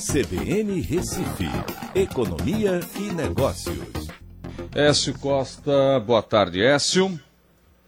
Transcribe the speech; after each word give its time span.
CBN 0.00 0.80
Recife, 0.80 1.44
Economia 1.94 2.80
e 2.98 3.12
Negócios. 3.12 4.08
Écio 4.74 5.12
Costa, 5.18 6.00
boa 6.00 6.22
tarde, 6.22 6.62
Écio. 6.62 7.20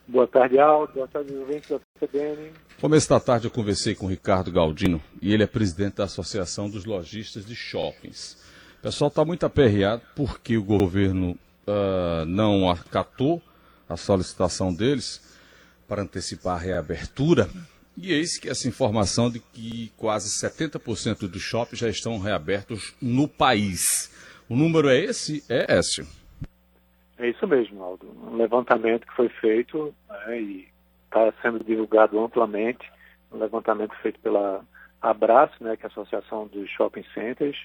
Boa 0.06 0.26
tarde, 0.26 0.58
Aldo. 0.58 0.92
Boa 0.92 1.08
tarde, 1.08 1.34
ouvintes 1.34 1.70
da 1.70 1.80
CBN. 1.98 2.52
Começo 2.78 3.08
da 3.08 3.18
tarde 3.18 3.46
eu 3.46 3.50
conversei 3.50 3.94
com 3.94 4.04
o 4.04 4.08
Ricardo 4.10 4.52
Galdino 4.52 5.00
e 5.22 5.32
ele 5.32 5.42
é 5.42 5.46
presidente 5.46 5.96
da 5.96 6.04
Associação 6.04 6.68
dos 6.68 6.84
Lojistas 6.84 7.46
de 7.46 7.56
Shoppings. 7.56 8.36
O 8.78 8.82
pessoal 8.82 9.08
está 9.08 9.24
muito 9.24 9.46
aperreado 9.46 10.02
porque 10.14 10.58
o 10.58 10.62
governo 10.62 11.30
uh, 11.66 12.26
não 12.26 12.68
acatou 12.68 13.40
a 13.88 13.96
solicitação 13.96 14.72
deles 14.72 15.22
para 15.88 16.02
antecipar 16.02 16.56
a 16.56 16.60
reabertura. 16.60 17.48
E 17.96 18.12
eis 18.12 18.38
que 18.38 18.48
essa 18.48 18.68
informação 18.68 19.30
de 19.30 19.38
que 19.38 19.92
quase 19.96 20.28
70% 20.28 21.28
dos 21.28 21.42
shoppings 21.42 21.78
já 21.78 21.88
estão 21.88 22.18
reabertos 22.18 22.94
no 23.00 23.28
país. 23.28 24.10
O 24.48 24.56
número 24.56 24.88
é 24.88 24.98
esse? 24.98 25.44
É 25.48 25.76
Écio. 25.78 26.06
É 27.18 27.28
isso 27.28 27.46
mesmo, 27.46 27.82
Aldo. 27.82 28.06
Um 28.26 28.36
levantamento 28.36 29.06
que 29.06 29.14
foi 29.14 29.28
feito 29.28 29.94
né, 30.08 30.40
e 30.40 30.68
está 31.04 31.32
sendo 31.42 31.62
divulgado 31.62 32.18
amplamente. 32.18 32.90
Um 33.30 33.38
levantamento 33.38 33.94
feito 34.02 34.18
pela 34.20 34.64
Abraço, 35.00 35.54
né, 35.62 35.76
que 35.76 35.84
é 35.84 35.86
a 35.86 35.90
Associação 35.90 36.46
dos 36.46 36.68
Shopping 36.70 37.04
Centers. 37.14 37.58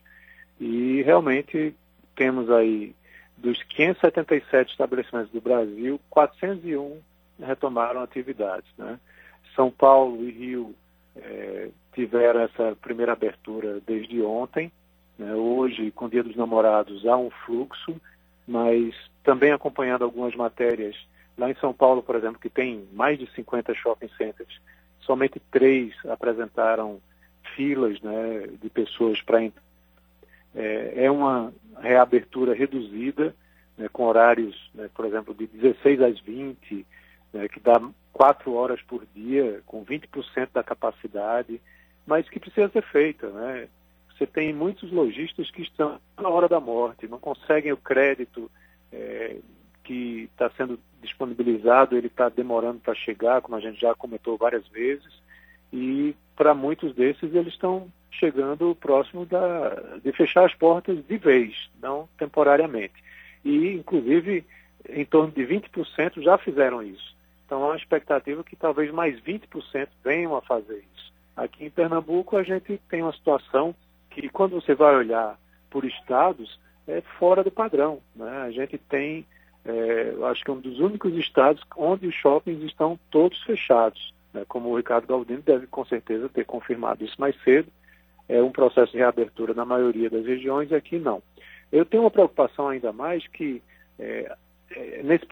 E 0.60 1.02
realmente 1.04 1.74
temos 2.16 2.50
aí 2.52 2.94
dos 3.38 3.62
577 3.64 4.72
estabelecimentos 4.72 5.32
do 5.32 5.40
Brasil, 5.40 6.00
401 6.10 7.00
retomaram 7.40 8.02
atividades. 8.02 8.70
Né? 8.78 9.00
São 9.58 9.72
Paulo 9.72 10.24
e 10.24 10.30
Rio 10.30 10.76
é, 11.16 11.70
tiveram 11.94 12.42
essa 12.42 12.78
primeira 12.80 13.14
abertura 13.14 13.82
desde 13.86 14.22
ontem. 14.22 14.72
Né? 15.18 15.34
Hoje, 15.34 15.90
com 15.90 16.06
o 16.06 16.10
Dia 16.10 16.24
dos 16.24 16.36
Namorados, 16.36 17.08
há 17.08 17.18
um 17.18 17.32
fluxo, 17.32 18.00
mas 18.48 18.94
também 19.24 19.52
acompanhando 19.52 20.04
algumas 20.04 20.36
matérias, 20.36 20.96
lá 21.36 21.50
em 21.50 21.56
São 21.56 21.74
Paulo, 21.74 22.04
por 22.04 22.16
exemplo, 22.16 22.40
que 22.40 22.52
tem 22.52 22.88
mais 22.94 23.18
de 23.18 23.30
50 23.34 23.74
shopping 23.74 24.10
centers, 24.16 24.62
somente 25.02 25.42
três 25.52 25.94
apresentaram 26.06 27.02
filas 27.56 28.00
né, 28.02 28.48
de 28.62 28.70
pessoas 28.70 29.20
para 29.24 29.44
entrar. 29.44 29.64
É, 30.56 31.06
é 31.06 31.12
uma 31.12 31.52
reabertura 31.80 32.54
reduzida, 32.54 33.36
né, 33.76 33.90
com 33.92 34.04
horários, 34.04 34.70
né, 34.76 34.88
por 34.94 35.06
exemplo, 35.06 35.34
de 35.34 35.48
16 35.48 36.02
às 36.02 36.20
20, 36.20 36.86
né, 37.38 37.48
que 37.48 37.60
dá 37.60 37.82
quatro 38.12 38.54
horas 38.54 38.82
por 38.82 39.06
dia, 39.16 39.62
com 39.66 39.86
20% 39.86 40.50
da 40.54 40.64
capacidade, 40.64 41.62
mas 42.06 42.28
que 42.30 42.40
precisa 42.40 42.70
ser 42.70 42.84
feita. 42.84 43.30
Né? 43.30 43.68
Você 44.10 44.26
tem 44.26 44.54
muitos 44.54 44.92
lojistas 44.92 45.52
que 45.52 45.62
estão 45.62 46.00
na 46.20 46.30
hora 46.30 46.48
da 46.48 46.60
morte, 46.60 47.08
não 47.08 47.20
conseguem 47.20 47.72
o 47.72 47.78
crédito 47.78 48.50
é, 48.92 49.38
que 49.84 50.30
está 50.32 50.50
sendo 50.58 50.80
disponibilizado, 51.02 51.96
ele 51.96 52.08
está 52.08 52.28
demorando 52.28 52.80
para 52.80 52.96
chegar, 52.96 53.42
como 53.42 53.56
a 53.56 53.60
gente 53.60 53.80
já 53.80 53.94
comentou 53.94 54.38
várias 54.38 54.68
vezes, 54.68 55.22
e 55.72 56.16
para 56.36 56.54
muitos 56.54 56.94
desses 56.96 57.34
eles 57.34 57.54
estão 57.54 57.88
chegando 58.12 58.76
próximo 58.76 59.26
da, 59.26 60.00
de 60.04 60.12
fechar 60.12 60.46
as 60.46 60.54
portas 60.56 60.98
de 61.06 61.18
vez, 61.18 61.70
não 61.82 62.10
temporariamente. 62.18 62.96
E, 63.46 63.74
inclusive, 63.74 64.44
em 64.90 65.06
torno 65.06 65.32
de 65.32 65.44
20% 65.44 66.22
já 66.22 66.38
fizeram 66.38 66.82
isso. 66.82 67.17
Então 67.48 67.64
há 67.64 67.68
uma 67.68 67.78
expectativa 67.78 68.44
que 68.44 68.58
talvez 68.58 68.92
mais 68.92 69.18
20% 69.22 69.88
venham 70.04 70.36
a 70.36 70.42
fazer 70.42 70.84
isso. 70.94 71.14
Aqui 71.36 71.66
em 71.66 71.70
Pernambuco 71.70 72.36
a 72.36 72.44
gente 72.44 72.78
tem 72.90 73.02
uma 73.02 73.14
situação 73.14 73.74
que 74.12 74.28
quando 74.28 74.60
você 74.60 74.76
vai 74.76 74.94
olhar 74.96 75.40
por 75.70 75.86
estados 75.86 76.60
é 76.86 77.02
fora 77.18 77.44
do 77.44 77.52
padrão. 77.52 78.02
Né? 78.14 78.30
A 78.30 78.52
gente 78.52 78.78
tem, 78.78 79.26
é, 79.64 80.14
acho 80.30 80.44
que 80.44 80.52
é 80.52 80.54
um 80.54 80.60
dos 80.60 80.80
únicos 80.80 81.14
estados 81.16 81.64
onde 81.78 82.08
os 82.08 82.16
shoppings 82.16 82.62
estão 82.64 83.00
todos 83.10 83.42
fechados. 83.44 84.14
Né? 84.34 84.44
Como 84.48 84.70
o 84.70 84.76
Ricardo 84.76 85.08
Galdino 85.08 85.42
deve 85.42 85.68
com 85.68 85.86
certeza 85.86 86.28
ter 86.28 86.46
confirmado 86.46 87.04
isso 87.06 87.16
mais 87.18 87.36
cedo. 87.44 87.72
É 88.28 88.44
um 88.44 88.52
processo 88.52 88.92
de 88.92 88.98
reabertura 88.98 89.54
na 89.54 89.64
maioria 89.64 90.10
das 90.10 90.26
regiões 90.26 90.70
e 90.70 90.76
aqui 90.76 91.00
não. 91.00 91.24
Eu 91.72 91.86
tenho 91.86 92.04
uma 92.04 92.12
preocupação 92.12 92.68
ainda 92.68 92.92
mais 92.92 93.26
que 93.28 93.62
é, 93.98 94.36
nesse 95.04 95.26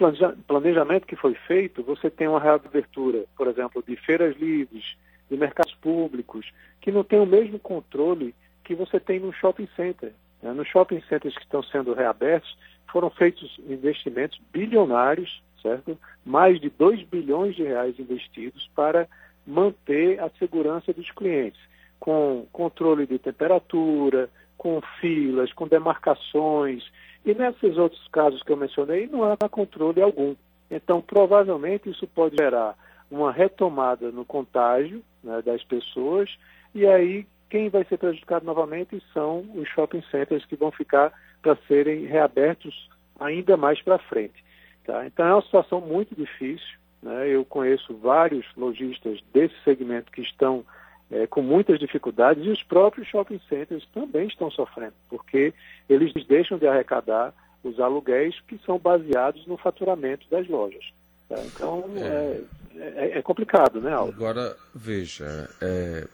planejamento 0.48 1.06
que 1.06 1.16
foi 1.16 1.34
feito, 1.34 1.84
você 1.84 2.10
tem 2.10 2.28
uma 2.28 2.40
reabertura, 2.40 3.26
por 3.36 3.48
exemplo, 3.48 3.84
de 3.86 3.96
feiras 3.96 4.36
livres, 4.38 4.96
de 5.30 5.38
mercados 5.38 5.74
públicos, 5.76 6.52
que 6.82 6.92
não 6.92 7.04
tem 7.04 7.20
o 7.20 7.26
mesmo 7.26 7.60
controle 7.60 8.34
que 8.64 8.76
você 8.76 9.00
tem 9.00 9.20
no 9.20 9.34
shopping 9.34 9.68
center. 9.76 10.14
Né? 10.42 10.54
Nos 10.54 10.68
shopping 10.68 11.02
centers 11.10 11.36
que 11.36 11.44
estão 11.44 11.64
sendo 11.64 11.94
reabertos, 11.94 12.58
foram 12.92 13.10
feitos 13.10 13.60
investimentos 13.68 14.40
bilionários, 14.54 15.42
certo? 15.62 15.98
Mais 16.26 16.62
de 16.62 16.70
2 16.70 17.04
bilhões 17.04 17.56
de 17.56 17.64
reais 17.64 18.00
investidos 18.00 18.70
para 18.76 19.08
manter 19.46 20.20
a 20.20 20.30
segurança 20.40 20.94
dos 20.94 21.10
clientes, 21.12 21.60
com 22.00 22.48
controle 22.52 23.06
de 23.06 23.20
temperatura, 23.20 24.30
com 24.66 24.82
filas, 25.00 25.54
com 25.54 25.68
demarcações, 25.68 26.92
e 27.24 27.36
nesses 27.36 27.78
outros 27.78 28.08
casos 28.08 28.42
que 28.42 28.52
eu 28.52 28.58
mencionei, 28.58 29.06
não 29.06 29.24
há 29.24 29.38
controle 29.48 30.02
algum. 30.02 30.36
Então, 30.72 31.04
provavelmente, 31.04 31.88
isso 31.88 32.08
pode 32.08 32.36
gerar 32.36 32.76
uma 33.12 33.32
retomada 33.32 34.10
no 34.10 34.26
contágio 34.26 35.04
né, 35.24 35.40
das 35.44 35.64
pessoas, 35.64 36.36
e 36.74 36.84
aí 36.88 37.28
quem 37.48 37.70
vai 37.70 37.86
ser 37.86 38.00
prejudicado 38.00 38.44
novamente 38.44 39.00
são 39.14 39.46
os 39.54 39.70
shopping 39.70 40.02
centers 40.10 40.44
que 40.46 40.56
vão 40.56 40.72
ficar 40.72 41.14
para 41.44 41.56
serem 41.68 42.08
reabertos 42.08 42.90
ainda 43.20 43.56
mais 43.56 43.80
para 43.84 44.00
frente. 44.00 44.44
Tá? 44.84 45.06
Então, 45.06 45.28
é 45.28 45.34
uma 45.36 45.44
situação 45.44 45.80
muito 45.80 46.16
difícil. 46.16 46.80
Né? 47.04 47.28
Eu 47.30 47.46
conheço 47.46 47.96
vários 47.98 48.48
lojistas 48.58 49.22
desse 49.32 49.54
segmento 49.64 50.12
que 50.12 50.22
estão 50.22 50.66
é, 51.12 51.28
com 51.28 51.42
muitas 51.42 51.80
dificuldades 51.80 52.46
e 52.46 52.50
os 52.50 52.64
próprios 52.64 53.08
shopping 53.08 53.40
centers 53.48 53.88
também 53.94 54.28
estão 54.28 54.50
sofrendo, 54.50 54.94
porque 55.10 55.54
eles 55.90 56.14
deixam 56.28 56.58
de 56.58 56.68
arrecadar 56.68 57.34
os 57.64 57.80
aluguéis 57.80 58.40
que 58.48 58.60
são 58.66 58.78
baseados 58.78 59.46
no 59.48 59.58
faturamento 59.58 60.28
das 60.30 60.48
lojas. 60.48 60.86
Tá? 61.28 61.36
Então 61.46 61.86
é. 61.98 62.42
É, 62.78 63.20
é, 63.20 63.22
complicado, 63.22 63.80
né, 63.80 63.94
Aldo? 63.94 64.12
Agora, 64.14 64.56
veja, 64.74 65.50
é, 65.62 66.08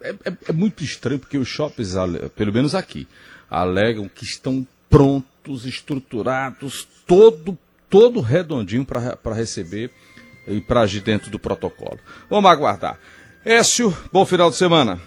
é, 0.00 0.10
é, 0.10 0.32
é, 0.48 0.52
muito 0.52 0.84
estranho 0.84 1.18
porque 1.18 1.36
os 1.36 1.48
shoppings, 1.48 1.94
pelo 2.36 2.52
menos 2.52 2.74
aqui, 2.74 3.08
alegam 3.50 4.08
que 4.08 4.24
estão 4.24 4.66
prontos, 4.88 5.66
estruturados, 5.66 6.84
todo, 7.06 7.58
todo 7.90 8.20
redondinho 8.20 8.84
para 8.84 9.34
receber 9.34 9.90
e 10.46 10.60
para 10.60 10.82
agir 10.82 11.00
dentro 11.00 11.30
do 11.30 11.38
protocolo. 11.38 11.98
Vamos 12.30 12.50
aguardar. 12.50 12.98
Écio, 13.44 13.92
bom 14.10 14.24
final 14.24 14.48
de 14.48 14.56
semana. 14.56 14.98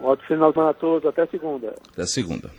Ótimo 0.00 0.26
final 0.26 0.48
de 0.48 0.54
semana 0.54 0.70
a 0.70 0.74
todos. 0.74 1.06
Até 1.06 1.26
segunda. 1.26 1.74
Até 1.92 2.04
segunda. 2.04 2.50